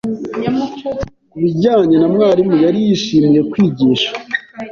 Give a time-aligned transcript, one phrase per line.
[1.29, 4.09] Ku bijyanye na mwarimu, yari yishimiye kwigisha.